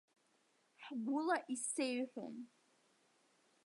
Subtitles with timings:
[0.83, 2.35] Ҳгәыла исеиҳәон.